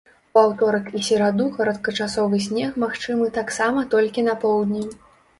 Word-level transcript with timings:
У 0.35 0.39
аўторак 0.43 0.85
і 0.99 1.01
сераду 1.07 1.45
кароткачасовы 1.57 2.39
снег 2.45 2.79
магчымы 2.83 3.27
таксама 3.35 3.83
толькі 3.93 4.25
на 4.29 4.35
поўдні. 4.45 4.83